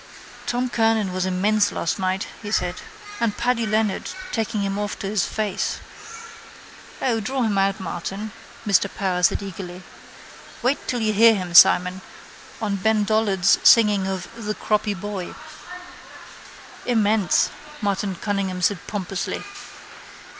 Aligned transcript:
—Tom 0.47 0.67
Kernan 0.67 1.13
was 1.13 1.27
immense 1.27 1.71
last 1.71 1.99
night, 1.99 2.25
he 2.41 2.49
said. 2.51 2.73
And 3.19 3.37
Paddy 3.37 3.67
Leonard 3.67 4.09
taking 4.31 4.61
him 4.63 4.79
off 4.79 4.97
to 4.97 5.05
his 5.07 5.27
face. 5.27 5.77
—O, 7.03 7.19
draw 7.19 7.43
him 7.43 7.55
out, 7.59 7.79
Martin, 7.79 8.31
Mr 8.65 8.89
Power 8.91 9.21
said 9.21 9.43
eagerly. 9.43 9.83
Wait 10.63 10.79
till 10.87 11.01
you 11.01 11.13
hear 11.13 11.35
him, 11.35 11.53
Simon, 11.53 12.01
on 12.59 12.77
Ben 12.77 13.03
Dollard's 13.03 13.59
singing 13.61 14.07
of 14.07 14.27
The 14.35 14.55
Croppy 14.55 14.95
Boy. 14.95 15.35
—Immense, 16.87 17.51
Martin 17.79 18.15
Cunningham 18.15 18.63
said 18.63 18.79
pompously. 18.87 19.43